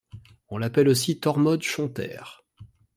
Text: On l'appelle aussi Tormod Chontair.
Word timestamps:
On 0.49 0.57
l'appelle 0.57 0.89
aussi 0.89 1.19
Tormod 1.19 1.61
Chontair. 1.61 2.43